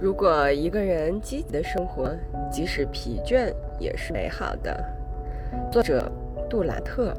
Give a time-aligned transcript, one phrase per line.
[0.00, 2.10] 如果一个人积极的生活，
[2.50, 4.82] 即使疲倦也是美好的。
[5.70, 6.10] 作者
[6.48, 7.12] 杜拉特。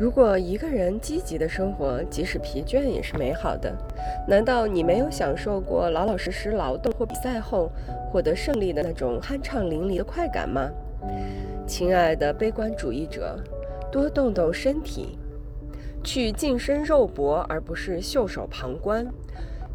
[0.00, 3.70] 如果一个人积极的生活，即使疲倦也是美好的，
[4.26, 7.70] 难道你没有享受过老老实实劳动或比赛后
[8.10, 10.70] 获得胜利的那种酣畅淋漓的快感吗？
[11.66, 13.38] 亲爱的悲观主义者，
[13.92, 15.18] 多动动身体，
[16.04, 19.06] 去近身肉搏，而不是袖手旁观；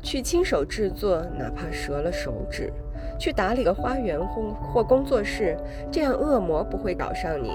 [0.04, 2.72] 去亲手制作，哪怕折了手指；
[3.20, 5.58] 去打理个花园或或工作室，
[5.92, 7.52] 这样恶魔不会搞上你。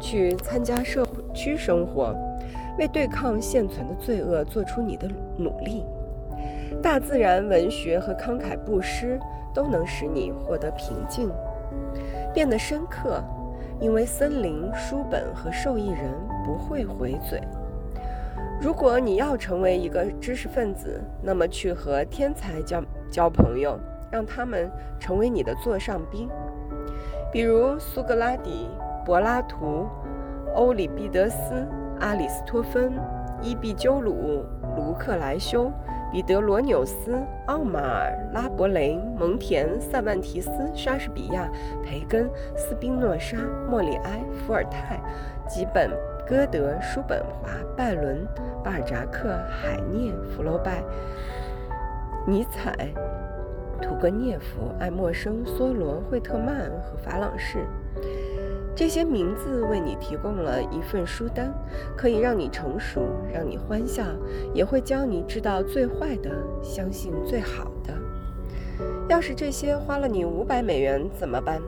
[0.00, 2.12] 去参加社区生活，
[2.76, 5.84] 为对抗现存的罪恶做出你的努力。
[6.82, 9.16] 大自然、文学和慷慨布施
[9.54, 11.30] 都能使你获得平静，
[12.34, 13.22] 变得深刻，
[13.78, 16.12] 因为森林、书本和受益人
[16.44, 17.40] 不会回嘴。
[18.62, 22.80] 如果你要成为一个知识分子，那么去和天才交
[23.10, 23.76] 交朋友，
[24.08, 26.28] 让他们成为你的座上宾，
[27.32, 28.68] 比如苏格拉底。
[29.04, 29.88] 柏拉图、
[30.54, 31.66] 欧里庇得斯、
[31.98, 32.92] 阿里斯托芬、
[33.42, 34.44] 伊壁鸠鲁、
[34.76, 35.72] 卢克莱修、
[36.12, 37.18] 彼得罗纽斯、
[37.48, 41.50] 奥马尔、拉伯雷、蒙田、塞万提斯、莎士比亚、
[41.84, 43.36] 培根、斯宾诺莎、
[43.68, 45.00] 莫里埃、伏尔泰、
[45.48, 45.90] 吉本、
[46.26, 48.26] 歌德、叔本华、拜伦、
[48.62, 50.82] 巴尔扎克、海涅、福楼拜、
[52.26, 52.72] 尼采、
[53.80, 57.66] 屠格涅夫、爱默生、梭罗、惠特曼和法朗士。
[58.74, 61.52] 这些名字为你提供了一份书单，
[61.96, 64.04] 可以让你成熟，让你欢笑，
[64.54, 66.30] 也会教你知道最坏的，
[66.62, 67.92] 相信最好的。
[69.08, 71.60] 要是这些花了你五百美元怎么办？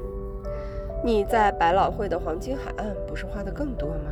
[1.05, 4.11] 你在百老汇的黄金海岸不是花的更多吗？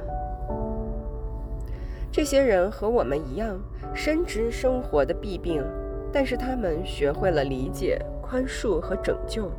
[2.12, 3.58] 这些人和我们一样，
[3.94, 5.64] 深知生活的弊病，
[6.12, 9.50] 但是他们学会了理解、宽恕和拯救。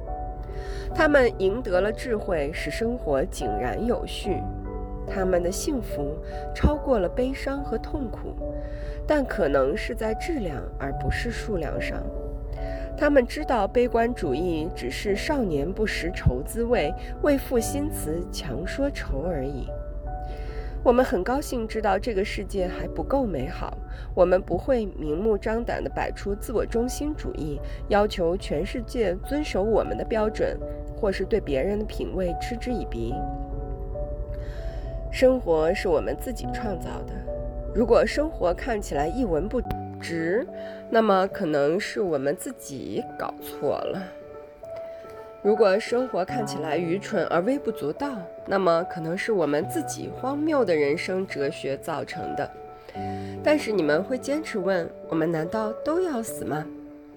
[0.94, 4.38] 他们赢得了智慧，使生活井然有序。
[5.08, 6.16] 他们的幸福
[6.54, 8.36] 超过了悲伤和痛苦，
[9.08, 12.04] 但可能是在质量而不是数量上。
[12.96, 19.68] 他们知道悲观主义只是少年不识愁滋味，为赋新词强说愁而已。
[20.84, 23.78] 我们很高兴知道这个世界还不够美好。
[24.14, 27.58] 我们不会明目张胆地摆出自我中心主义，
[27.88, 30.60] 要求全世界遵守我们的标准，
[31.00, 33.14] 或是对别人的品味嗤之以鼻。
[35.10, 37.14] 生活是我们自己创造的。
[37.74, 39.62] 如果生活看起来一文不
[40.02, 40.46] 值，
[40.90, 44.04] 那么可能是我们自己搞错了。
[45.44, 48.18] 如果生活看起来愚蠢而微不足道，
[48.48, 52.50] 那么可能是我们自己荒谬的人生哲学造成的。
[53.44, 56.66] 但是你们会坚持问：我们难道都要死吗？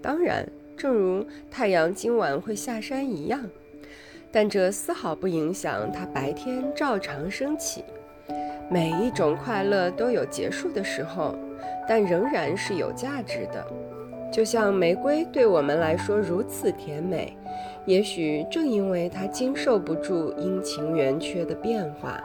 [0.02, 0.44] 当然，
[0.76, 3.40] 正如太阳今晚会下山一样。
[4.32, 7.84] 但这丝毫不影响它白天照常升起。
[8.68, 11.38] 每一种快乐都有结束的时候，
[11.88, 13.64] 但仍然是有价值的。
[14.30, 17.36] 就像玫瑰对我们来说如此甜美，
[17.84, 22.22] 也许正因为它经受不住阴晴圆缺的变化。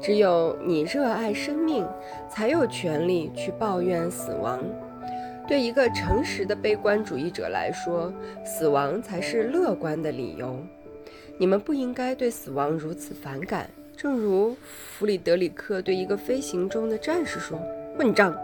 [0.00, 1.86] 只有你热爱生命，
[2.28, 4.60] 才有权利去抱怨死亡。
[5.48, 8.12] 对一个诚实的悲观主义者来说，
[8.44, 10.56] 死亡才是乐观的理由。
[11.36, 17.58] 你们不应该对死亡如此反感，正如弗里德里克对一个飞行中的战士说
[18.00, 18.34] ：“混账！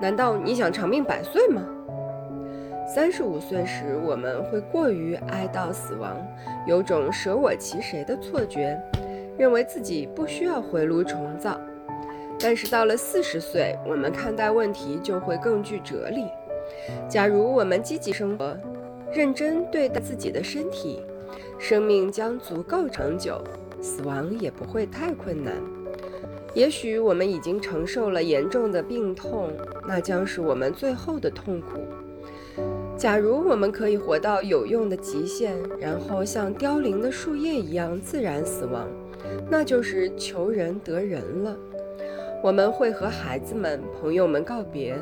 [0.00, 1.60] 难道你想长命百岁吗？”
[2.94, 6.16] 三十五岁时，我们会过于哀悼死亡，
[6.68, 8.80] 有种舍我其谁的错觉，
[9.36, 11.60] 认为自己不需要回炉重造。
[12.38, 16.26] 但是到了四十岁，我们看待问题就会更具哲理。
[17.08, 18.56] 假如我们积极生活，
[19.12, 21.04] 认真对待自己的身体，
[21.58, 23.42] 生命将足够长久，
[23.80, 25.54] 死亡也不会太困难。
[26.54, 29.50] 也许我们已经承受了严重的病痛，
[29.88, 31.80] 那将是我们最后的痛苦。
[32.96, 38.86] 假如我们可以活到有用的极限，然后像凋零的树叶一样自然死亡，
[39.50, 41.56] 那就是求人得人了。
[42.42, 44.94] 我们会和孩子们、朋友们告别，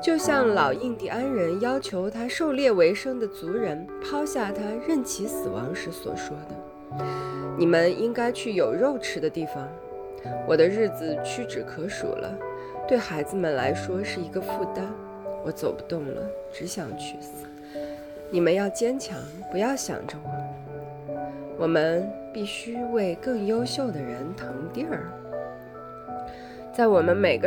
[0.00, 7.04] 就像老印第安人要求他狩猎为生的族人抛下他任其死亡时所说的
[7.58, 9.68] ：“你们应该去有肉吃的地方。”
[10.46, 12.32] 我的日子屈指可数了，
[12.86, 14.84] 对孩子们来说是一个负担。
[15.44, 16.22] 我走不动了，
[16.52, 17.46] 只想去死。
[18.30, 19.18] 你们要坚强，
[19.50, 20.30] 不要想着我。
[21.58, 25.10] 我们必须为更优秀的人腾地儿。
[26.72, 27.34] 在我们每个。